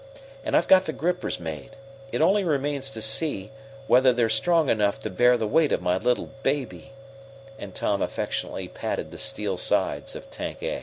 And 0.43 0.57
I've 0.57 0.67
got 0.67 0.85
the 0.85 0.93
grippers 0.93 1.39
made. 1.39 1.75
It 2.11 2.21
only 2.21 2.43
remains 2.43 2.89
to 2.89 3.03
see 3.03 3.51
whether 3.85 4.11
they're 4.11 4.25
strong 4.29 4.67
enough 4.67 4.99
to 5.01 5.11
bear 5.11 5.37
the 5.37 5.45
weight 5.45 5.71
of 5.71 5.79
my 5.79 5.97
little 5.97 6.31
baby," 6.41 6.91
and 7.59 7.75
Tom 7.75 8.01
affectionately 8.01 8.67
patted 8.67 9.11
the 9.11 9.19
steel 9.19 9.57
sides 9.57 10.15
of 10.15 10.31
Tank 10.31 10.63
A. 10.63 10.79